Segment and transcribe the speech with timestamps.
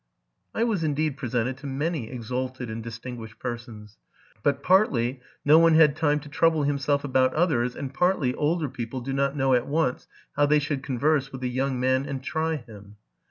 [0.55, 3.99] I was indeed presented to many exalted and distinguished persons;
[4.41, 9.01] but partly, no one had time to trouble himself abont others, and partly, older people
[9.01, 12.55] do not know at once how they should converse with a young man and try
[12.55, 12.95] him.